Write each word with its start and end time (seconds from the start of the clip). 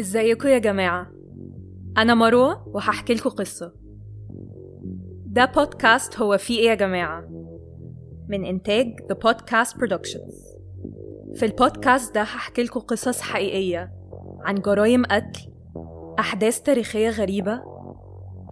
إزيكم 0.00 0.48
يا 0.48 0.58
جماعة؟ 0.58 1.06
أنا 1.98 2.14
مروة 2.14 2.68
وهحكي 2.68 3.14
لكم 3.14 3.30
قصة. 3.30 3.72
ده 5.26 5.44
بودكاست 5.44 6.18
هو 6.20 6.38
فيه 6.38 6.58
إيه 6.58 6.68
يا 6.68 6.74
جماعة؟ 6.74 7.24
من 8.28 8.44
إنتاج 8.44 9.00
The 9.12 9.14
Podcast 9.16 9.74
Productions. 9.76 10.34
في 11.34 11.46
البودكاست 11.46 12.14
ده 12.14 12.22
هحكي 12.22 12.62
لكم 12.62 12.80
قصص 12.80 13.20
حقيقية 13.20 13.92
عن 14.40 14.54
جرائم 14.54 15.04
قتل 15.04 15.40
أحداث 16.18 16.62
تاريخية 16.62 17.10
غريبة 17.10 17.62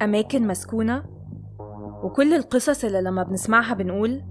أماكن 0.03 0.47
مسكونة 0.47 1.05
وكل 2.03 2.35
القصص 2.35 2.85
اللي 2.85 3.01
لما 3.03 3.23
بنسمعها 3.23 3.75
بنقول 3.75 4.23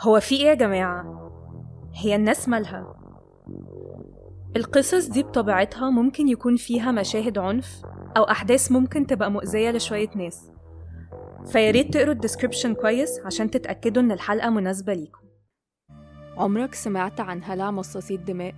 هو 0.00 0.20
في 0.20 0.34
إيه 0.36 0.46
يا 0.46 0.54
جماعة؟ 0.54 1.30
هي 1.94 2.16
الناس 2.16 2.48
مالها. 2.48 2.96
القصص 4.56 5.08
دي 5.08 5.22
بطبيعتها 5.22 5.90
ممكن 5.90 6.28
يكون 6.28 6.56
فيها 6.56 6.92
مشاهد 6.92 7.38
عنف 7.38 7.82
أو 8.16 8.22
أحداث 8.22 8.72
ممكن 8.72 9.06
تبقى 9.06 9.30
مؤذية 9.30 9.70
لشوية 9.70 10.10
ناس 10.16 10.50
فياريت 11.46 11.94
تقروا 11.94 12.12
ال 12.14 12.19
description 12.19 12.74
كويس 12.74 13.20
عشان 13.24 13.50
تتأكدوا 13.50 14.02
إن 14.02 14.12
الحلقة 14.12 14.50
مناسبة 14.50 14.94
ليكم 14.94 15.18
عمرك 16.36 16.74
سمعت 16.74 17.20
عن 17.20 17.40
هلع 17.44 17.70
مصاصي 17.70 18.14
الدماء 18.14 18.54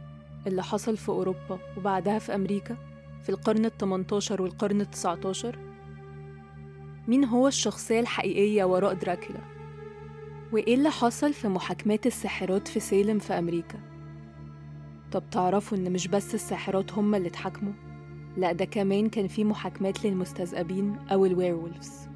اللي 0.46 0.62
حصل 0.62 0.96
في 0.96 1.08
أوروبا 1.08 1.58
وبعدها 1.76 2.18
في 2.18 2.34
أمريكا 2.34 2.76
في 3.22 3.28
القرن 3.28 3.64
ال 3.64 3.78
18 3.78 4.42
والقرن 4.42 4.80
ال 4.80 4.90
19 4.90 5.58
مين 7.08 7.24
هو 7.24 7.48
الشخصية 7.48 8.00
الحقيقية 8.00 8.64
وراء 8.64 8.94
دراكولا؟ 8.94 9.40
وإيه 10.52 10.74
اللي 10.74 10.90
حصل 10.90 11.32
في 11.32 11.48
محاكمات 11.48 12.06
الساحرات 12.06 12.68
في 12.68 12.80
سيلم 12.80 13.18
في 13.18 13.38
أمريكا؟ 13.38 13.97
طب 15.12 15.22
تعرفوا 15.30 15.78
إن 15.78 15.92
مش 15.92 16.08
بس 16.08 16.34
الساحرات 16.34 16.92
هم 16.92 17.14
اللي 17.14 17.28
اتحاكموا؟ 17.28 17.72
لأ 18.36 18.52
ده 18.52 18.64
كمان 18.64 19.08
كان 19.08 19.28
في 19.28 19.44
محاكمات 19.44 20.04
للمستذئبين 20.04 20.96
أو 21.12 21.26
الويرولفز 21.26 22.08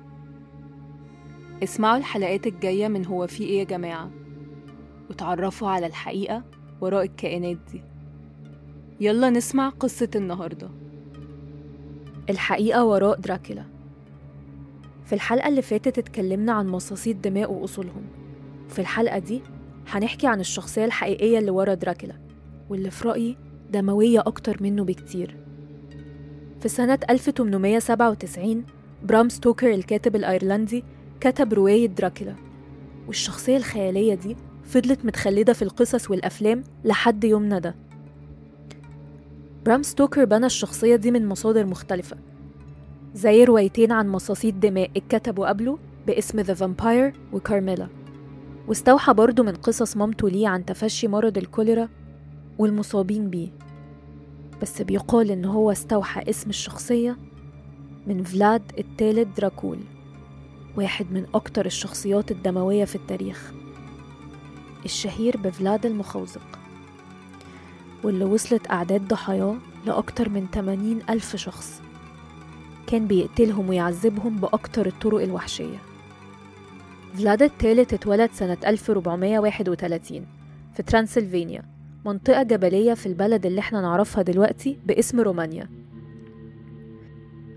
اسمعوا 1.62 1.96
الحلقات 1.96 2.46
الجاية 2.46 2.88
من 2.88 3.06
هو 3.06 3.26
في 3.26 3.44
إيه 3.44 3.58
يا 3.58 3.64
جماعة 3.64 4.10
وتعرفوا 5.10 5.68
على 5.68 5.86
الحقيقة 5.86 6.42
وراء 6.80 7.02
الكائنات 7.04 7.56
دي. 7.72 7.82
يلا 9.00 9.30
نسمع 9.30 9.68
قصة 9.68 10.08
النهاردة. 10.16 10.70
الحقيقة 12.30 12.84
وراء 12.84 13.20
دراكولا. 13.20 13.64
في 15.04 15.12
الحلقة 15.12 15.48
اللي 15.48 15.62
فاتت 15.62 15.98
اتكلمنا 15.98 16.52
عن 16.52 16.68
مصاصي 16.68 17.10
الدماء 17.10 17.52
وأصولهم. 17.52 18.04
وفي 18.66 18.78
الحلقة 18.78 19.18
دي 19.18 19.42
هنحكي 19.88 20.26
عن 20.26 20.40
الشخصية 20.40 20.84
الحقيقية 20.84 21.38
اللي 21.38 21.50
ورا 21.50 21.74
دراكولا. 21.74 22.14
واللي 22.70 22.90
في 22.90 23.08
رأيي 23.08 23.36
دموية 23.72 24.20
أكتر 24.20 24.62
منه 24.62 24.84
بكتير. 24.84 25.36
في 26.60 26.68
سنة 26.68 26.98
1897 27.10 28.64
برام 29.04 29.28
ستوكر 29.28 29.74
الكاتب 29.74 30.16
الأيرلندي 30.16 30.84
كتب 31.20 31.52
رواية 31.54 31.86
دراكولا 31.86 32.34
والشخصية 33.06 33.56
الخيالية 33.56 34.14
دي 34.14 34.36
فضلت 34.64 35.04
متخلدة 35.04 35.52
في 35.52 35.62
القصص 35.62 36.10
والأفلام 36.10 36.64
لحد 36.84 37.24
يومنا 37.24 37.58
ده. 37.58 37.74
برام 39.64 39.82
ستوكر 39.82 40.24
بنى 40.24 40.46
الشخصية 40.46 40.96
دي 40.96 41.10
من 41.10 41.26
مصادر 41.26 41.66
مختلفة 41.66 42.16
زي 43.14 43.44
روايتين 43.44 43.92
عن 43.92 44.08
مصاصي 44.08 44.48
الدماء 44.48 44.90
اتكتبوا 44.96 45.48
قبله 45.48 45.78
باسم 46.06 46.40
The 46.40 46.54
Vampyre 46.54 47.12
وكارميلا 47.32 47.88
واستوحى 48.68 49.14
برضه 49.14 49.42
من 49.42 49.52
قصص 49.54 49.96
مامته 49.96 50.28
ليه 50.30 50.48
عن 50.48 50.64
تفشي 50.64 51.08
مرض 51.08 51.38
الكوليرا 51.38 51.88
والمصابين 52.58 53.30
بيه. 53.30 53.48
بس 54.62 54.82
بيقال 54.82 55.30
إن 55.30 55.44
هو 55.44 55.72
استوحى 55.72 56.30
اسم 56.30 56.50
الشخصية 56.50 57.16
من 58.06 58.22
فلاد 58.24 58.62
الثالث 58.78 59.36
دراكول 59.36 59.78
واحد 60.76 61.12
من 61.12 61.26
أكتر 61.34 61.66
الشخصيات 61.66 62.30
الدموية 62.30 62.84
في 62.84 62.96
التاريخ. 62.96 63.52
الشهير 64.84 65.36
بفلاد 65.36 65.86
المخوزق 65.86 66.58
واللي 68.04 68.24
وصلت 68.24 68.70
أعداد 68.70 69.08
ضحاياه 69.08 69.56
لأكتر 69.86 70.28
من 70.28 70.46
80 70.54 71.00
ألف 71.10 71.36
شخص. 71.36 71.82
كان 72.86 73.06
بيقتلهم 73.06 73.68
ويعذبهم 73.68 74.36
بأكتر 74.36 74.86
الطرق 74.86 75.22
الوحشية. 75.22 75.78
فلاد 77.14 77.42
الثالث 77.42 77.94
اتولد 77.94 78.30
سنة 78.32 78.58
1431 78.66 80.26
في 80.74 80.82
ترانسلفانيا. 80.82 81.71
منطقة 82.04 82.42
جبلية 82.42 82.94
في 82.94 83.06
البلد 83.06 83.46
اللي 83.46 83.60
إحنا 83.60 83.80
نعرفها 83.80 84.22
دلوقتي 84.22 84.78
باسم 84.86 85.20
رومانيا. 85.20 85.68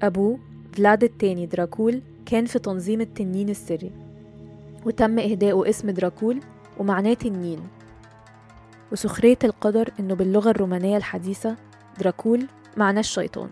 أبوه 0.01 0.39
فلاد 0.73 1.03
التاني 1.03 1.45
دراكول 1.45 2.01
كان 2.25 2.45
في 2.45 2.59
تنظيم 2.59 3.01
التنين 3.01 3.49
السري 3.49 3.91
وتم 4.85 5.19
إهدائه 5.19 5.69
اسم 5.69 5.89
دراكول 5.89 6.39
ومعناه 6.77 7.13
تنين. 7.13 7.59
وسخرية 8.91 9.37
القدر 9.43 9.89
إنه 9.99 10.15
باللغة 10.15 10.49
الرومانية 10.49 10.97
الحديثة 10.97 11.55
دراكول 11.99 12.47
معناه 12.77 12.99
الشيطان. 12.99 13.49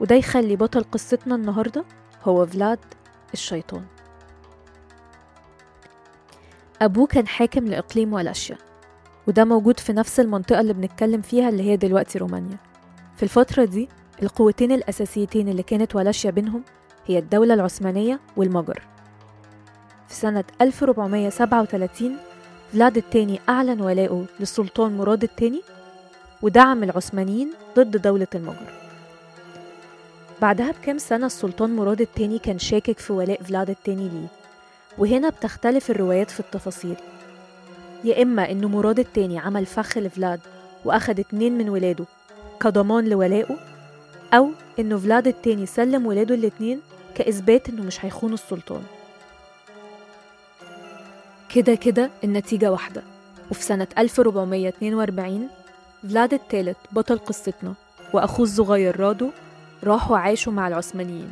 وده 0.00 0.16
يخلي 0.16 0.56
بطل 0.56 0.82
قصتنا 0.82 1.34
النهاردة 1.34 1.84
هو 2.24 2.46
فلاد 2.46 2.78
الشيطان. 3.32 3.84
أبوه 6.82 7.06
كان 7.06 7.26
حاكم 7.26 7.64
لإقليم 7.64 8.12
والاشيا. 8.12 8.56
وده 9.28 9.44
موجود 9.44 9.80
في 9.80 9.92
نفس 9.92 10.20
المنطقة 10.20 10.60
اللي 10.60 10.72
بنتكلم 10.72 11.20
فيها 11.20 11.48
اللي 11.48 11.62
هي 11.62 11.76
دلوقتي 11.76 12.18
رومانيا. 12.18 12.56
في 13.16 13.22
الفترة 13.22 13.64
دي 13.64 13.88
القوتين 14.22 14.72
الأساسيتين 14.72 15.48
اللي 15.48 15.62
كانت 15.62 15.96
والاشيا 15.96 16.30
بينهم 16.30 16.62
هي 17.06 17.18
الدولة 17.18 17.54
العثمانية 17.54 18.20
والمجر. 18.36 18.82
في 20.08 20.14
سنة 20.14 20.44
1437 20.60 22.16
فلاد 22.72 22.96
الثاني 22.96 23.40
أعلن 23.48 23.80
ولاءه 23.80 24.24
للسلطان 24.40 24.96
مراد 24.96 25.22
الثاني 25.22 25.62
ودعم 26.42 26.82
العثمانيين 26.82 27.52
ضد 27.76 27.96
دولة 27.96 28.26
المجر. 28.34 28.72
بعدها 30.42 30.70
بكام 30.72 30.98
سنة 30.98 31.26
السلطان 31.26 31.76
مراد 31.76 32.00
الثاني 32.00 32.38
كان 32.38 32.58
شاكك 32.58 32.98
في 32.98 33.12
ولاء 33.12 33.42
فلاد 33.42 33.70
الثاني 33.70 34.08
ليه؟ 34.08 34.26
وهنا 34.98 35.28
بتختلف 35.28 35.90
الروايات 35.90 36.30
في 36.30 36.40
التفاصيل. 36.40 36.96
يا 38.04 38.22
إما 38.22 38.50
إنه 38.50 38.68
مراد 38.68 38.98
التاني 38.98 39.38
عمل 39.38 39.66
فخ 39.66 39.98
لفلاد 39.98 40.40
وأخد 40.84 41.20
اتنين 41.20 41.58
من 41.58 41.68
ولاده 41.68 42.04
كضمان 42.60 43.08
لولائه 43.08 43.56
أو 44.34 44.50
إنه 44.78 44.98
فلاد 44.98 45.26
التاني 45.26 45.66
سلم 45.66 46.06
ولاده 46.06 46.34
الاتنين 46.34 46.80
كإثبات 47.14 47.68
إنه 47.68 47.82
مش 47.82 48.04
هيخون 48.04 48.32
السلطان. 48.32 48.82
كده 51.54 51.74
كده 51.74 52.10
النتيجة 52.24 52.72
واحدة 52.72 53.02
وفي 53.50 53.62
سنة 53.62 53.86
1442 53.98 55.48
فلاد 56.02 56.34
الثالث 56.34 56.76
بطل 56.92 57.18
قصتنا 57.18 57.74
وأخوه 58.12 58.46
الصغير 58.46 59.00
رادو 59.00 59.30
راحوا 59.84 60.18
عاشوا 60.18 60.52
مع 60.52 60.68
العثمانيين 60.68 61.30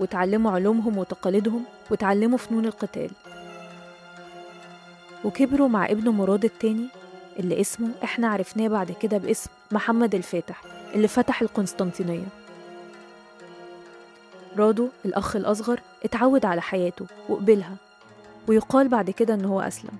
وتعلموا 0.00 0.50
علومهم 0.50 0.98
وتقاليدهم 0.98 1.64
وتعلموا 1.90 2.38
فنون 2.38 2.66
القتال. 2.66 3.10
وكبروا 5.24 5.68
مع 5.68 5.86
ابنه 5.86 6.12
مراد 6.12 6.44
التاني 6.44 6.88
اللي 7.38 7.60
اسمه 7.60 7.88
إحنا 8.04 8.28
عرفناه 8.28 8.68
بعد 8.68 8.92
كده 8.92 9.18
باسم 9.18 9.50
محمد 9.72 10.14
الفاتح 10.14 10.62
اللي 10.94 11.08
فتح 11.08 11.42
القسطنطينية. 11.42 12.26
رادو 14.58 14.88
الأخ 15.04 15.36
الأصغر 15.36 15.80
اتعود 16.04 16.44
على 16.44 16.62
حياته 16.62 17.06
وقبلها 17.28 17.76
ويقال 18.48 18.88
بعد 18.88 19.10
كده 19.10 19.34
إن 19.34 19.44
هو 19.44 19.60
أسلم. 19.60 19.92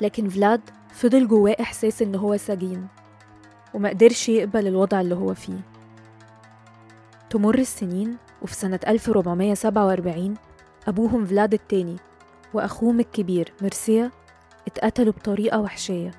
لكن 0.00 0.28
فلاد 0.28 0.60
فضل 0.92 1.28
جواه 1.28 1.56
إحساس 1.60 2.02
إن 2.02 2.14
هو 2.14 2.36
سجين 2.36 2.86
ومقدرش 3.74 4.28
يقبل 4.28 4.66
الوضع 4.66 5.00
اللي 5.00 5.14
هو 5.14 5.34
فيه. 5.34 5.60
تمر 7.30 7.58
السنين 7.58 8.16
وفي 8.42 8.54
سنة 8.54 8.80
1447 8.88 10.34
أبوهم 10.88 11.26
فلاد 11.26 11.54
التاني 11.54 11.96
وأخوهم 12.54 13.00
الكبير 13.00 13.52
مرسيا 13.62 14.10
اتقتلوا 14.66 15.12
بطريقة 15.12 15.60
وحشية. 15.60 16.10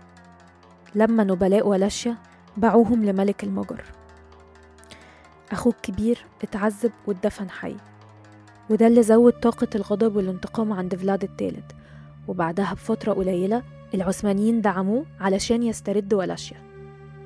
لما 0.96 1.24
نبلاء 1.24 1.68
ولاشيا 1.68 2.18
باعوهم 2.58 3.06
لملك 3.06 3.44
المجر. 3.44 3.84
أخوه 5.52 5.74
الكبير 5.74 6.26
اتعذب 6.44 6.92
واتدفن 7.08 7.50
حي 7.50 7.76
وده 8.70 8.88
اللي 8.88 9.04
زود 9.04 9.34
طاقة 9.34 9.68
الغضب 9.76 10.16
والانتقام 10.16 10.74
عند 10.74 10.96
فلاد 10.96 11.24
الثالث 11.24 11.72
وبعدها 12.28 12.74
بفترة 12.74 13.14
قليلة 13.14 13.64
العثمانيين 13.94 14.62
دعموه 14.62 15.06
علشان 15.20 15.64
يسترد 15.64 16.14
ولاشيا. 16.14 16.58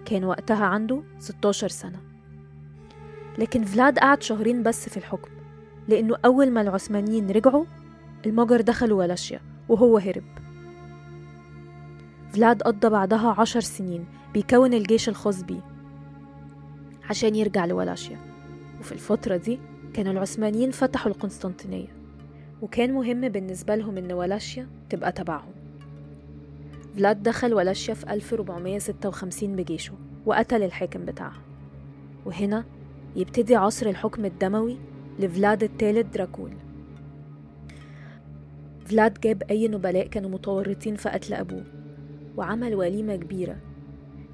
كان 0.06 0.26
وقتها 0.26 0.66
عنده 0.66 1.02
16 1.20 1.68
سنة. 1.68 2.00
لكن 3.38 3.64
فلاد 3.64 4.00
قعد 4.00 4.24
شهرين 4.24 4.64
بس 4.64 4.90
في 4.90 4.98
الحكم 4.98 5.30
لأنه 5.88 6.18
أول 6.26 6.52
ما 6.52 6.62
العثمانيين 6.62 7.32
رجعوا 7.32 7.66
المجر 8.26 8.62
دخلوا 8.62 9.00
ولاشيا 9.00 9.40
وهو 9.70 9.98
هرب. 9.98 10.24
فلاد 12.34 12.62
قضى 12.62 12.90
بعدها 12.90 13.36
عشر 13.38 13.60
سنين 13.60 14.06
بيكون 14.34 14.74
الجيش 14.74 15.10
الخاص 15.10 15.42
بيه 15.44 15.62
عشان 17.10 17.36
يرجع 17.36 17.66
لولاشيا 17.66 18.18
وفي 18.80 18.92
الفترة 18.92 19.38
دي 19.38 19.60
كانوا 19.94 20.12
العثمانيين 20.14 20.72
فتحوا 20.72 21.12
القسطنطينية 21.12 21.88
وكان 22.62 22.94
مهم 22.94 23.30
بالنسبة 23.30 23.76
لهم 23.76 23.98
إن 23.98 24.12
ولاشيا 24.12 24.68
تبقى 24.90 25.12
تبعهم. 25.12 25.52
فلاد 26.96 27.24
دخل 27.24 27.54
ولاشيا 27.54 27.94
في 27.94 28.14
1456 28.14 29.56
بجيشه 29.56 29.94
وقتل 30.26 30.64
الحاكم 30.64 31.06
بتاعها. 31.06 31.42
وهنا 32.26 32.66
يبتدي 33.16 33.56
عصر 33.56 33.90
الحكم 33.90 34.26
الدموي 34.26 34.78
لفلاد 35.20 35.64
الثالث 35.64 36.14
دراكول. 36.14 36.52
فلاد 38.88 39.20
جاب 39.20 39.44
أي 39.44 39.68
نبلاء 39.68 40.08
كانوا 40.08 40.30
متورطين 40.30 40.96
في 40.96 41.10
قتل 41.10 41.34
أبوه 41.34 41.64
وعمل 42.38 42.76
وليمة 42.76 43.16
كبيرة. 43.16 43.58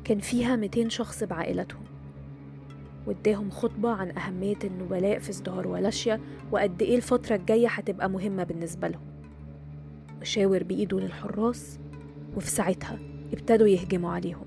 كان 0.04 0.20
فيها 0.20 0.56
200 0.56 0.90
شخص 0.90 1.24
بعائلتهم. 1.24 1.84
واداهم 3.08 3.50
خطبة 3.50 3.90
عن 3.90 4.18
أهمية 4.18 4.56
النبلاء 4.64 5.20
في 5.20 5.30
ازدهار 5.30 5.68
ولاشيا 5.68 6.20
وقد 6.52 6.82
إيه 6.82 6.96
الفترة 6.96 7.36
الجاية 7.36 7.68
هتبقى 7.68 8.10
مهمة 8.10 8.44
بالنسبة 8.44 8.88
لهم. 8.88 9.06
وشاور 10.22 10.64
بإيده 10.64 11.00
للحراس 11.00 11.80
وفي 12.36 12.50
ساعتها 12.50 13.00
ابتدوا 13.34 13.68
يهجموا 13.68 14.12
عليهم. 14.12 14.46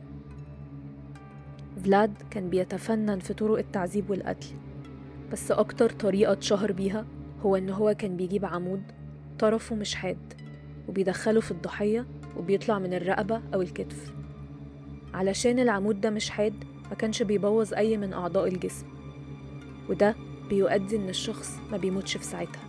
فلاد 1.84 2.12
كان 2.30 2.50
بيتفنن 2.50 3.18
في 3.18 3.34
طرق 3.34 3.58
التعذيب 3.58 4.10
والقتل 4.10 4.46
بس 5.32 5.50
أكتر 5.50 5.90
طريقة 5.90 6.32
اتشهر 6.32 6.72
بيها 6.72 7.06
هو 7.40 7.56
إن 7.56 7.70
هو 7.70 7.94
كان 7.94 8.16
بيجيب 8.16 8.44
عمود 8.44 8.82
طرفه 9.38 9.76
مش 9.76 9.94
حاد 9.94 10.34
وبيدخله 10.88 11.40
في 11.40 11.50
الضحية 11.50 12.06
وبيطلع 12.36 12.78
من 12.78 12.94
الرقبة 12.94 13.42
أو 13.54 13.62
الكتف. 13.62 14.12
علشان 15.14 15.58
العمود 15.58 16.00
ده 16.00 16.10
مش 16.10 16.30
حاد 16.30 16.64
ما 16.90 16.94
كانش 16.96 17.22
بيبوظ 17.22 17.74
أي 17.74 17.96
من 17.96 18.12
أعضاء 18.12 18.48
الجسم. 18.48 18.86
وده 19.88 20.16
بيؤدي 20.48 20.96
إن 20.96 21.08
الشخص 21.08 21.58
ما 21.72 21.76
بيموتش 21.76 22.16
في 22.16 22.24
ساعتها. 22.24 22.62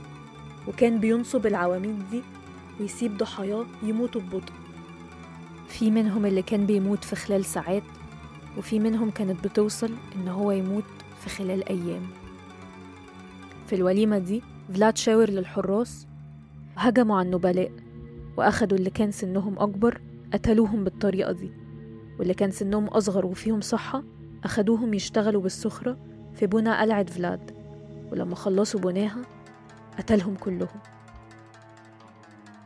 وكان 0.68 1.00
بينصب 1.00 1.46
العواميد 1.46 2.10
دي 2.12 2.22
ويسيب 2.80 3.18
ضحاياه 3.18 3.66
يموتوا 3.84 4.22
ببطء. 4.22 4.54
في 5.68 5.92
منهم 5.92 6.26
اللي 6.26 6.42
كان 6.42 6.66
بيموت 6.66 7.04
في 7.04 7.16
خلال 7.16 7.46
ساعات 7.46 7.84
وفي 8.58 8.80
منهم 8.80 9.12
كانت 9.12 9.48
بتوصل 9.48 9.92
إن 10.16 10.28
هو 10.28 10.52
يموت 10.52 10.84
في 11.24 11.30
خلال 11.30 11.70
أيام. 11.70 12.08
في 13.68 13.76
الوليمة 13.76 14.18
دي 14.18 14.42
فلاد 14.74 14.98
شاور 14.98 15.30
للحراس 15.30 16.08
هجموا 16.78 17.18
على 17.18 17.26
النبلاء 17.26 17.72
وأخدوا 18.38 18.78
اللي 18.78 18.90
كان 18.90 19.12
سنهم 19.12 19.60
أكبر 19.60 20.02
قتلوهم 20.34 20.84
بالطريقة 20.84 21.32
دي 21.32 21.52
واللي 22.20 22.34
كان 22.34 22.52
سنهم 22.52 22.88
أصغر 22.88 23.26
وفيهم 23.26 23.62
صحة 23.62 24.04
أخدوهم 24.44 24.94
يشتغلوا 24.94 25.42
بالسخرة 25.42 25.98
في 26.34 26.48
بنى 26.48 26.78
قلعة 26.78 27.04
فلاد 27.04 27.52
ولما 28.12 28.36
خلصوا 28.36 28.80
بناها 28.80 29.22
قتلهم 29.98 30.36
كلهم. 30.36 30.80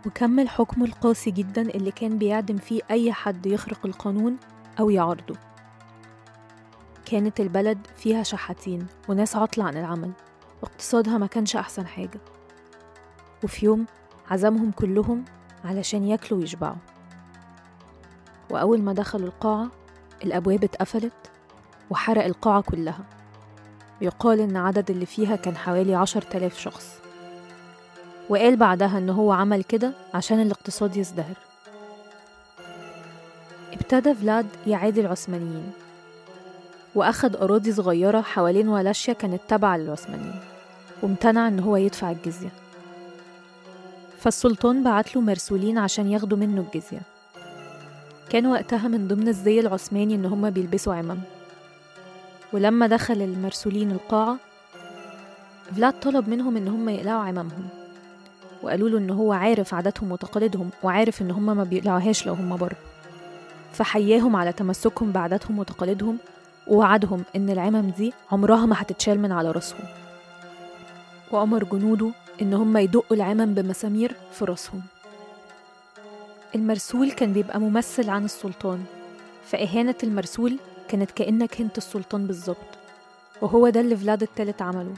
وكمل 0.06 0.50
حكمه 0.50 0.86
القاسي 0.86 1.32
جدا 1.32 1.62
اللي 1.62 1.92
كان 1.92 2.18
بيعدم 2.18 2.58
فيه 2.58 2.82
أي 2.92 3.14
حد 3.14 3.46
يخرق 3.46 3.86
القانون 3.86 4.38
أو 4.80 4.90
يعارضه. 4.90 5.36
كانت 7.06 7.40
البلد 7.40 7.88
فيها 7.96 8.24
شحاتين 8.24 8.88
وناس 9.10 9.36
عطلة 9.36 9.64
عن 9.64 9.78
العمل 9.78 10.12
واقتصادها 10.62 11.18
ما 11.18 11.28
كانش 11.28 11.56
أحسن 11.56 11.88
حاجة. 11.88 12.22
وفي 13.44 13.66
يوم 13.66 13.86
عزمهم 14.32 14.72
كلهم 14.72 15.26
علشان 15.66 16.04
ياكلوا 16.04 16.40
ويشبعوا. 16.40 16.76
وأول 18.50 18.82
ما 18.82 18.94
دخلوا 18.94 19.28
القاعة 19.28 19.68
الأبواب 20.24 20.64
اتقفلت 20.64 21.32
وحرق 21.90 22.26
القاعة 22.26 22.62
كلها. 22.62 23.06
يقال 24.02 24.40
إن 24.40 24.58
عدد 24.58 24.92
اللي 24.92 25.06
فيها 25.06 25.36
كان 25.36 25.58
حوالي 25.58 25.96
عشر 25.96 26.22
تلاف 26.22 26.58
شخص. 26.58 27.00
وقال 28.30 28.56
بعدها 28.56 28.98
إن 28.98 29.10
هو 29.10 29.32
عمل 29.32 29.64
كده 29.64 29.94
عشان 30.14 30.42
الاقتصاد 30.42 30.98
يزدهر. 30.98 31.38
ابتدى 33.74 34.14
فلاد 34.14 34.48
يعادي 34.68 35.02
العثمانيين. 35.02 35.72
وأخد 36.96 37.36
أراضي 37.36 37.72
صغيرة 37.72 38.22
حوالين 38.22 38.70
ولاشيا 38.70 39.14
كانت 39.14 39.42
تابعة 39.48 39.78
للعثمانيين. 39.78 40.40
وامتنع 41.04 41.48
إن 41.48 41.60
هو 41.60 41.76
يدفع 41.76 42.12
الجزية. 42.12 42.61
فالسلطان 44.22 44.84
بعت 44.84 45.16
له 45.16 45.22
مرسولين 45.22 45.78
عشان 45.78 46.08
ياخدوا 46.08 46.38
منه 46.38 46.62
الجزية. 46.62 47.02
كان 48.30 48.46
وقتها 48.46 48.88
من 48.88 49.08
ضمن 49.08 49.28
الزي 49.28 49.60
العثماني 49.60 50.16
إن 50.16 50.26
هما 50.26 50.50
بيلبسوا 50.50 50.94
عمم. 50.94 51.18
ولما 52.54 52.88
دخل 52.88 53.22
المرسولين 53.22 53.92
القاعة 53.92 54.38
فلاد 55.76 56.00
طلب 56.00 56.30
منهم 56.30 56.58
إن 56.58 56.68
هما 56.68 56.92
يقلعوا 56.92 57.22
عمامهم 57.22 57.68
وقالوا 58.64 58.90
له 58.90 58.98
إن 58.98 59.10
هو 59.10 59.34
عارف 59.34 59.74
عاداتهم 59.74 60.12
وتقاليدهم 60.12 60.70
وعارف 60.84 61.22
إن 61.22 61.32
هما 61.32 61.54
ما 61.54 61.64
بيقلعوهاش 61.64 62.28
لو 62.28 62.34
هما 62.34 62.56
بره. 62.56 62.78
فحياهم 63.74 64.36
على 64.36 64.54
تمسكهم 64.54 65.12
بعاداتهم 65.12 65.60
وتقاليدهم 65.60 66.18
ووعدهم 66.68 67.24
إن 67.36 67.50
العمم 67.50 67.90
دي 67.90 68.14
عمرها 68.32 68.66
ما 68.66 68.76
هتتشال 68.82 69.20
من 69.20 69.32
على 69.32 69.52
راسهم. 69.52 69.86
وأمر 71.32 71.64
جنوده 71.64 72.12
إن 72.42 72.54
هم 72.54 72.78
يدقوا 72.78 73.18
العمم 73.18 73.54
بمسامير 73.54 74.16
في 74.32 74.46
راسهم 74.46 74.82
المرسول 76.56 77.12
كان 77.12 77.34
بيبقى 77.34 77.60
ممثل 77.60 78.10
عن 78.10 78.26
السلطان 78.26 78.84
فإهانة 79.46 79.96
المرسول 80.04 80.60
كانت 80.88 81.12
كأنك 81.12 81.62
هنت 81.62 81.78
السلطان 81.78 82.28
بالظبط 82.28 82.78
وهو 83.42 83.70
ده 83.70 83.80
اللي 83.82 83.96
فلاد 83.96 84.22
التالت 84.22 84.62
عمله. 84.62 84.94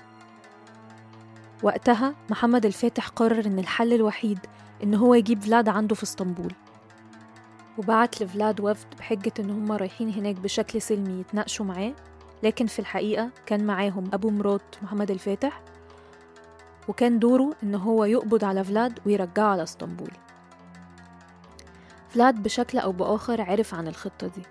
وقتها 1.63 2.13
محمد 2.29 2.65
الفاتح 2.65 3.07
قرر 3.07 3.45
إن 3.45 3.59
الحل 3.59 3.93
الوحيد 3.93 4.39
إن 4.83 4.95
هو 4.95 5.13
يجيب 5.13 5.41
فلاد 5.41 5.69
عنده 5.69 5.95
في 5.95 6.03
إسطنبول. 6.03 6.53
وبعت 7.77 8.21
لفلاد 8.23 8.61
وفد 8.61 8.87
بحجة 8.99 9.33
إن 9.39 9.49
هم 9.49 9.71
رايحين 9.71 10.09
هناك 10.09 10.35
بشكل 10.35 10.81
سلمي 10.81 11.19
يتناقشوا 11.19 11.65
معاه 11.65 11.93
لكن 12.43 12.67
في 12.67 12.79
الحقيقة 12.79 13.29
كان 13.45 13.63
معاهم 13.63 14.09
أبو 14.13 14.29
مرات 14.29 14.75
محمد 14.83 15.11
الفاتح 15.11 15.61
وكان 16.87 17.19
دوره 17.19 17.55
إن 17.63 17.75
هو 17.75 18.05
يقبض 18.05 18.43
على 18.45 18.63
فلاد 18.63 18.99
ويرجعه 19.05 19.47
على 19.47 19.63
إسطنبول. 19.63 20.11
فلاد 22.09 22.43
بشكل 22.43 22.77
أو 22.77 22.91
بآخر 22.91 23.41
عرف 23.41 23.73
عن 23.75 23.87
الخطة 23.87 24.27
دي. 24.27 24.41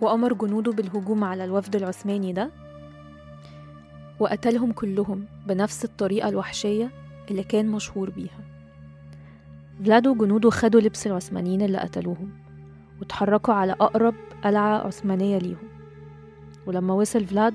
وأمر 0.00 0.32
جنوده 0.32 0.72
بالهجوم 0.72 1.24
على 1.24 1.44
الوفد 1.44 1.76
العثماني 1.76 2.32
ده 2.32 2.50
وقتلهم 4.20 4.72
كلهم 4.72 5.24
بنفس 5.46 5.84
الطريقة 5.84 6.28
الوحشية 6.28 6.90
اللي 7.30 7.42
كان 7.44 7.68
مشهور 7.68 8.10
بيها. 8.10 8.40
فلاد 9.84 10.06
وجنوده 10.06 10.50
خدوا 10.50 10.80
لبس 10.80 11.06
العثمانيين 11.06 11.62
اللي 11.62 11.78
قتلوهم 11.78 12.30
وتحركوا 13.00 13.54
على 13.54 13.72
أقرب 13.72 14.14
قلعة 14.44 14.86
عثمانية 14.86 15.38
ليهم. 15.38 15.68
ولما 16.66 16.94
وصل 16.94 17.26
فلاد 17.26 17.54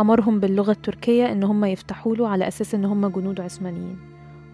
أمرهم 0.00 0.40
باللغة 0.40 0.70
التركية 0.70 1.32
إن 1.32 1.44
هم 1.44 1.64
يفتحوا 1.64 2.16
له 2.16 2.28
على 2.28 2.48
أساس 2.48 2.74
إن 2.74 2.84
هم 2.84 3.08
جنود 3.08 3.40
عثمانيين. 3.40 3.98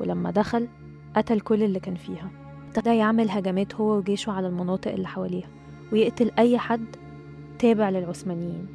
ولما 0.00 0.30
دخل 0.30 0.68
قتل 1.16 1.40
كل 1.40 1.62
اللي 1.62 1.80
كان 1.80 1.94
فيها. 1.94 2.30
ابتدى 2.66 2.96
يعمل 2.96 3.30
هجمات 3.30 3.74
هو 3.74 3.96
وجيشه 3.96 4.32
على 4.32 4.46
المناطق 4.46 4.92
اللي 4.92 5.08
حواليها 5.08 5.48
ويقتل 5.92 6.30
أي 6.38 6.58
حد 6.58 6.84
تابع 7.58 7.90
للعثمانيين. 7.90 8.66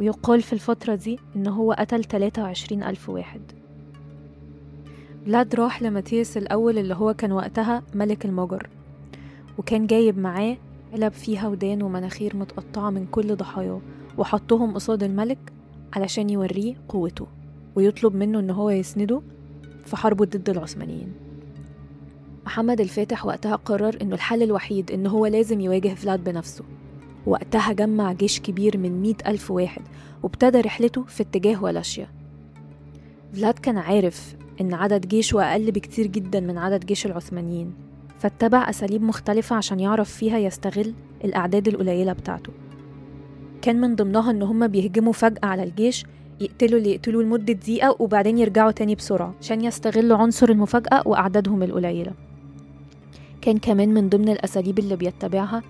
ويقال 0.00 0.42
في 0.42 0.52
الفترة 0.52 0.94
دي 0.94 1.18
إن 1.36 1.46
هو 1.46 1.72
قتل 1.72 2.04
23 2.04 2.82
ألف 2.82 3.08
واحد. 3.08 3.42
فلاد 5.26 5.54
راح 5.54 5.82
لماتيوس 5.82 6.36
الأول 6.36 6.78
اللي 6.78 6.94
هو 6.94 7.14
كان 7.14 7.32
وقتها 7.32 7.82
ملك 7.94 8.24
المجر 8.24 8.68
وكان 9.58 9.86
جايب 9.86 10.18
معاه 10.18 10.56
علب 10.92 11.12
فيها 11.12 11.48
ودان 11.48 11.82
ومناخير 11.82 12.36
متقطعة 12.36 12.90
من 12.90 13.06
كل 13.06 13.36
ضحاياه. 13.36 13.80
وحطهم 14.18 14.74
قصاد 14.74 15.02
الملك 15.02 15.38
علشان 15.92 16.30
يوريه 16.30 16.74
قوته 16.88 17.26
ويطلب 17.76 18.14
منه 18.14 18.38
إن 18.40 18.50
هو 18.50 18.70
يسنده 18.70 19.22
في 19.84 19.96
حربه 19.96 20.24
ضد 20.24 20.50
العثمانيين. 20.50 21.12
محمد 22.46 22.80
الفاتح 22.80 23.26
وقتها 23.26 23.56
قرر 23.56 23.96
إنه 24.02 24.14
الحل 24.14 24.42
الوحيد 24.42 24.90
إن 24.90 25.06
هو 25.06 25.26
لازم 25.26 25.60
يواجه 25.60 25.94
فلاد 25.94 26.24
بنفسه. 26.24 26.64
وقتها 27.26 27.72
جمع 27.72 28.12
جيش 28.12 28.40
كبير 28.40 28.78
من 28.78 29.02
مئة 29.02 29.30
ألف 29.30 29.50
واحد 29.50 29.82
وابتدى 30.22 30.60
رحلته 30.60 31.04
في 31.04 31.22
اتجاه 31.22 31.64
ولاشيا. 31.64 32.08
فلاد 33.32 33.54
كان 33.54 33.78
عارف 33.78 34.36
إن 34.60 34.74
عدد 34.74 35.08
جيشه 35.08 35.42
أقل 35.42 35.70
بكتير 35.70 36.06
جدا 36.06 36.40
من 36.40 36.58
عدد 36.58 36.86
جيش 36.86 37.06
العثمانيين 37.06 37.74
فاتبع 38.18 38.70
أساليب 38.70 39.02
مختلفة 39.02 39.56
عشان 39.56 39.80
يعرف 39.80 40.10
فيها 40.10 40.38
يستغل 40.38 40.94
الأعداد 41.24 41.68
القليلة 41.68 42.12
بتاعته. 42.12 42.52
كان 43.64 43.80
من 43.80 43.96
ضمنها 43.96 44.30
إن 44.30 44.42
هما 44.42 44.66
بيهجموا 44.66 45.12
فجأة 45.12 45.46
على 45.46 45.62
الجيش 45.62 46.04
يقتلوا 46.40 46.78
اللي 46.78 46.90
يقتلوا 46.90 47.22
لمدة 47.22 47.52
دقيقة 47.52 47.96
وبعدين 47.98 48.38
يرجعوا 48.38 48.70
تاني 48.70 48.94
بسرعة 48.94 49.34
عشان 49.40 49.64
يستغلوا 49.64 50.18
عنصر 50.18 50.48
المفاجأة 50.48 51.02
وأعدادهم 51.06 51.62
القليلة. 51.62 52.12
كان 53.40 53.58
كمان 53.58 53.94
من 53.94 54.08
ضمن 54.08 54.28
الأساليب 54.28 54.78
اللي 54.78 54.96
بيتبعها 54.96 55.62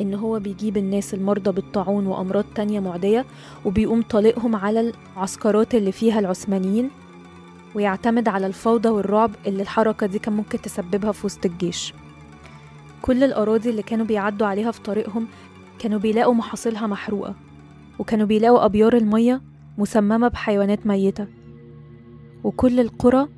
إن 0.00 0.14
هو 0.14 0.38
بيجيب 0.38 0.76
الناس 0.76 1.14
المرضى 1.14 1.52
بالطاعون 1.52 2.06
وأمراض 2.06 2.44
تانية 2.54 2.80
معدية 2.80 3.24
وبيقوم 3.64 4.02
طالقهم 4.02 4.56
على 4.56 4.92
العسكرات 5.16 5.74
اللي 5.74 5.92
فيها 5.92 6.18
العثمانيين 6.18 6.90
ويعتمد 7.74 8.28
على 8.28 8.46
الفوضى 8.46 8.88
والرعب 8.88 9.30
اللي 9.46 9.62
الحركة 9.62 10.06
دي 10.06 10.18
كان 10.18 10.34
ممكن 10.34 10.60
تسببها 10.60 11.12
في 11.12 11.26
وسط 11.26 11.46
الجيش. 11.46 11.94
كل 13.02 13.24
الأراضي 13.24 13.70
اللي 13.70 13.82
كانوا 13.82 14.06
بيعدوا 14.06 14.46
عليها 14.46 14.70
في 14.70 14.80
طريقهم 14.80 15.26
كانوا 15.82 15.98
بيلاقوا 15.98 16.34
محاصيلها 16.34 16.86
محروقة 16.86 17.34
وكانوا 17.98 18.26
بيلاقوا 18.26 18.64
أبيار 18.64 18.96
المية 18.96 19.42
مسممة 19.78 20.28
بحيوانات 20.28 20.86
ميتة. 20.86 21.26
وكل 22.44 22.80
القرى 22.80 23.28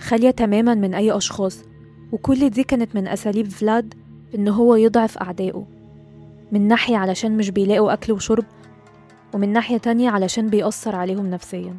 خالية 0.00 0.30
تماما 0.30 0.74
من 0.74 0.94
أي 0.94 1.16
أشخاص 1.16 1.64
وكل 2.12 2.50
دي 2.50 2.64
كانت 2.64 2.94
من 2.94 3.08
أساليب 3.08 3.46
فلاد 3.46 3.94
إن 4.34 4.48
هو 4.48 4.74
يضعف 4.74 5.18
أعدائه. 5.18 5.66
من 6.52 6.68
ناحية 6.68 6.96
علشان 6.96 7.36
مش 7.36 7.50
بيلاقوا 7.50 7.92
أكل 7.92 8.12
وشرب 8.12 8.44
ومن 9.34 9.52
ناحية 9.52 9.76
تانية 9.76 10.10
علشان 10.10 10.48
بيأثر 10.48 10.96
عليهم 10.96 11.26
نفسيا. 11.30 11.76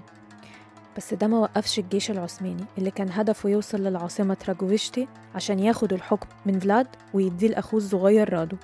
بس 0.97 1.13
ده 1.13 1.27
ما 1.27 1.39
وقفش 1.39 1.79
الجيش 1.79 2.11
العثماني 2.11 2.63
اللي 2.77 2.91
كان 2.91 3.09
هدفه 3.11 3.49
يوصل 3.49 3.77
للعاصمة 3.81 4.33
تراجوفشتي 4.33 5.07
عشان 5.35 5.59
ياخد 5.59 5.93
الحكم 5.93 6.27
من 6.45 6.59
فلاد 6.59 6.87
ويديه 7.13 7.47
لأخوه 7.47 7.79
الصغير 7.79 8.33
رادو. 8.33 8.57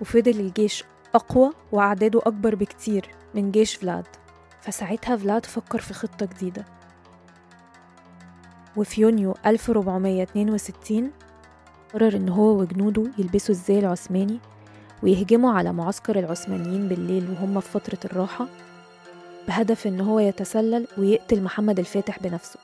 وفضل 0.00 0.40
الجيش 0.40 0.84
أقوى 1.14 1.50
وأعداده 1.72 2.20
أكبر 2.26 2.54
بكتير 2.54 3.08
من 3.34 3.50
جيش 3.50 3.74
فلاد. 3.74 4.06
فساعتها 4.60 5.16
فلاد 5.16 5.46
فكر 5.46 5.80
في 5.80 5.94
خطة 5.94 6.26
جديدة. 6.26 6.64
وفي 8.76 9.00
يونيو 9.00 9.34
1462 9.46 11.10
قرر 11.94 12.16
إن 12.16 12.28
هو 12.28 12.60
وجنوده 12.60 13.10
يلبسوا 13.18 13.54
الزي 13.54 13.78
العثماني 13.78 14.38
ويهجموا 15.02 15.52
على 15.52 15.72
معسكر 15.72 16.18
العثمانيين 16.18 16.88
بالليل 16.88 17.30
وهم 17.30 17.60
في 17.60 17.70
فترة 17.70 17.98
الراحة 18.04 18.48
بهدف 19.48 19.86
إن 19.86 20.00
هو 20.00 20.20
يتسلل 20.20 20.86
ويقتل 20.98 21.42
محمد 21.42 21.78
الفاتح 21.78 22.18
بنفسه. 22.18 22.60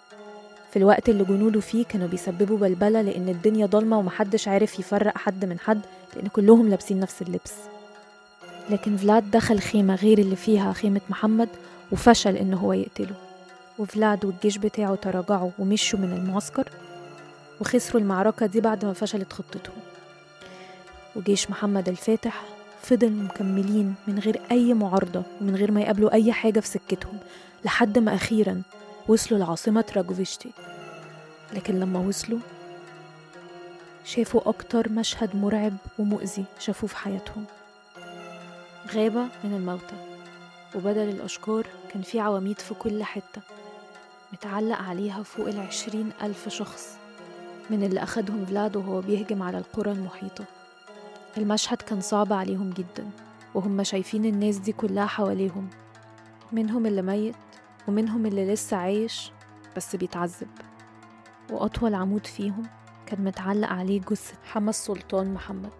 في 0.70 0.76
الوقت 0.76 1.08
اللي 1.08 1.24
جنوده 1.24 1.60
فيه 1.60 1.84
كانوا 1.84 2.08
بيسببوا 2.08 2.58
بلبلة 2.58 3.02
لأن 3.02 3.28
الدنيا 3.28 3.66
ضلمة 3.66 3.98
ومحدش 3.98 4.48
عارف 4.48 4.78
يفرق 4.78 5.18
حد 5.18 5.44
من 5.44 5.58
حد 5.58 5.80
لأن 6.16 6.26
كلهم 6.28 6.68
لابسين 6.68 7.00
نفس 7.00 7.22
اللبس. 7.22 7.54
لكن 8.70 8.96
فلاد 8.96 9.30
دخل 9.30 9.58
خيمة 9.60 9.94
غير 9.94 10.18
اللي 10.18 10.36
فيها 10.36 10.72
خيمة 10.72 11.00
محمد 11.10 11.48
وفشل 11.92 12.36
إن 12.36 12.54
هو 12.54 12.72
يقتله. 12.72 13.14
وفلاد 13.78 14.24
والجيش 14.24 14.58
بتاعه 14.58 14.94
تراجعوا 14.94 15.50
ومشوا 15.58 15.98
من 15.98 16.12
المعسكر 16.12 16.68
وخسروا 17.60 18.02
المعركة 18.02 18.46
دي 18.46 18.60
بعد 18.60 18.84
ما 18.84 18.92
فشلت 18.92 19.32
خطتهم 19.32 19.76
وجيش 21.16 21.50
محمد 21.50 21.88
الفاتح 21.88 22.42
فضل 22.82 23.12
مكملين 23.12 23.94
من 24.06 24.18
غير 24.18 24.40
أي 24.50 24.74
معارضة 24.74 25.22
ومن 25.40 25.56
غير 25.56 25.70
ما 25.70 25.80
يقابلوا 25.80 26.12
أي 26.12 26.32
حاجة 26.32 26.60
في 26.60 26.66
سكتهم 26.68 27.18
لحد 27.64 27.98
ما 27.98 28.14
أخيرا 28.14 28.62
وصلوا 29.10 29.40
لعاصمة 29.40 29.84
راجوفيشتي. 29.96 30.50
لكن 31.52 31.80
لما 31.80 31.98
وصلوا 32.00 32.38
شافوا 34.04 34.48
أكتر 34.48 34.92
مشهد 34.92 35.36
مرعب 35.36 35.76
ومؤذي 35.98 36.44
شافوه 36.58 36.88
في 36.88 36.96
حياتهم. 36.96 37.44
غابة 38.94 39.22
من 39.44 39.54
الموتى 39.56 39.96
وبدل 40.74 41.08
الأشجار 41.08 41.66
كان 41.92 42.02
في 42.02 42.20
عواميد 42.20 42.58
في 42.58 42.74
كل 42.74 43.04
حتة 43.04 43.42
متعلق 44.32 44.78
عليها 44.78 45.22
فوق 45.22 45.48
العشرين 45.48 46.10
ألف 46.22 46.48
شخص 46.48 46.96
من 47.70 47.82
اللي 47.82 48.02
أخدهم 48.02 48.44
فلاد 48.44 48.76
وهو 48.76 49.00
بيهجم 49.00 49.42
على 49.42 49.58
القرى 49.58 49.92
المحيطة. 49.92 50.44
المشهد 51.38 51.82
كان 51.82 52.00
صعب 52.00 52.32
عليهم 52.32 52.70
جدا 52.70 53.10
وهم 53.54 53.82
شايفين 53.82 54.24
الناس 54.24 54.56
دي 54.56 54.72
كلها 54.72 55.06
حواليهم 55.06 55.70
منهم 56.52 56.86
اللي 56.86 57.02
ميت 57.02 57.34
ومنهم 57.90 58.26
اللي 58.26 58.52
لسه 58.52 58.76
عايش 58.76 59.32
بس 59.76 59.96
بيتعذب 59.96 60.48
وأطول 61.52 61.94
عمود 61.94 62.26
فيهم 62.26 62.62
كان 63.06 63.24
متعلق 63.24 63.68
عليه 63.68 64.00
جثة 64.00 64.34
حما 64.44 64.70
السلطان 64.70 65.34
محمد. 65.34 65.72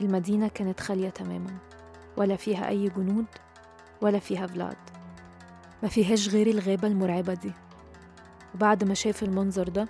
المدينة 0.00 0.48
كانت 0.48 0.80
خالية 0.80 1.08
تماما 1.08 1.56
ولا 2.16 2.36
فيها 2.36 2.68
أي 2.68 2.88
جنود 2.88 3.26
ولا 4.00 4.18
فيها 4.18 4.46
فلاد. 4.46 4.76
ما 5.82 5.88
فيهاش 5.88 6.28
غير 6.28 6.46
الغابة 6.46 6.88
المرعبة 6.88 7.34
دي. 7.34 7.52
وبعد 8.54 8.84
ما 8.84 8.94
شاف 8.94 9.22
المنظر 9.22 9.68
ده 9.68 9.88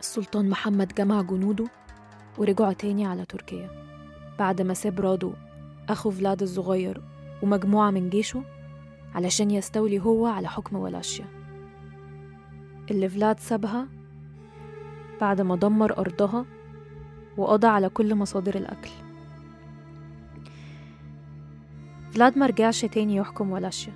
السلطان 0.00 0.48
محمد 0.48 0.94
جمع 0.94 1.22
جنوده 1.22 1.64
ورجعوا 2.38 2.72
تاني 2.72 3.06
على 3.06 3.24
تركيا. 3.24 3.70
بعد 4.38 4.62
ما 4.62 4.74
ساب 4.74 5.00
رادو 5.00 5.32
أخو 5.88 6.10
فلاد 6.10 6.42
الصغير 6.42 7.02
ومجموعة 7.42 7.90
من 7.90 8.10
جيشه 8.10 8.53
علشان 9.14 9.50
يستولي 9.50 10.00
هو 10.00 10.26
على 10.26 10.48
حكم 10.48 10.76
ولاشيا. 10.76 11.24
اللي 12.90 13.08
فلاد 13.08 13.40
سابها 13.40 13.88
بعد 15.20 15.40
ما 15.40 15.56
دمر 15.56 15.98
أرضها 15.98 16.44
وقضى 17.36 17.66
على 17.66 17.88
كل 17.88 18.14
مصادر 18.14 18.54
الأكل. 18.54 18.90
فلاد 22.12 22.38
مرجعش 22.38 22.84
تاني 22.84 23.16
يحكم 23.16 23.50
ولاشيا. 23.50 23.92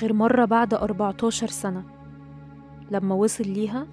غير 0.00 0.12
مرة 0.12 0.44
بعد 0.44 0.74
14 0.74 1.46
سنة 1.46 1.84
لما 2.90 3.14
وصل 3.14 3.48
ليها 3.48 3.86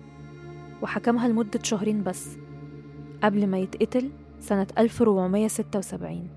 وحكمها 0.82 1.28
لمدة 1.28 1.60
شهرين 1.64 2.04
بس 2.04 2.38
قبل 3.24 3.48
ما 3.48 3.58
يتقتل 3.58 4.10
سنة 4.40 4.68
1476 4.78 6.30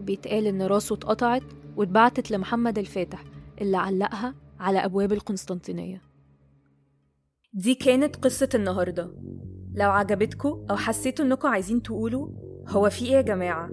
وبيتقال 0.00 0.46
إن 0.46 0.62
راسه 0.62 0.94
اتقطعت 0.94 1.42
واتبعتت 1.76 2.30
لمحمد 2.30 2.78
الفاتح 2.78 3.24
اللي 3.60 3.76
علقها 3.76 4.34
على 4.60 4.78
أبواب 4.84 5.12
القسطنطينية. 5.12 6.02
دي 7.52 7.74
كانت 7.74 8.16
قصة 8.16 8.48
النهاردة. 8.54 9.14
لو 9.74 9.90
عجبتكم 9.90 10.66
أو 10.70 10.76
حسيتوا 10.76 11.24
إنكم 11.24 11.48
عايزين 11.48 11.82
تقولوا 11.82 12.28
هو 12.68 12.90
في 12.90 13.04
إيه 13.04 13.12
يا 13.12 13.22
جماعة؟ 13.22 13.70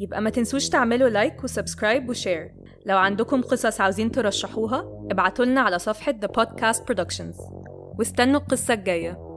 يبقى 0.00 0.20
ما 0.20 0.30
تنسوش 0.30 0.68
تعملوا 0.68 1.08
like 1.08 1.44
و 1.44 1.50
subscribe 1.50 2.08
و 2.08 2.15
share. 2.15 2.54
لو 2.86 2.98
عندكم 2.98 3.42
قصص 3.42 3.80
عاوزين 3.80 4.10
ترشحوها 4.10 5.06
ابعتولنا 5.10 5.60
على 5.60 5.78
صفحة 5.78 6.12
The 6.12 6.28
Podcast 6.40 6.78
Productions. 6.78 7.52
واستنوا 7.98 8.40
القصة 8.40 8.74
الجاية. 8.74 9.31